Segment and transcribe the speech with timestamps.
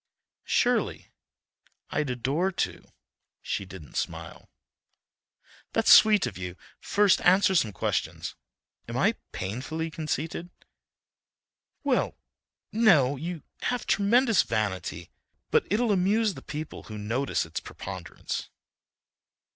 [0.47, 1.11] "Surely,
[1.91, 2.85] I'd adore to."
[3.43, 4.49] She didn't smile.
[5.73, 6.55] "That's sweet of you.
[6.79, 8.33] First answer some questions.
[8.89, 10.49] Am I painfully conceited?"
[11.83, 15.11] "Well—no, you have tremendous vanity,
[15.51, 18.49] but it'll amuse the people who notice its preponderance."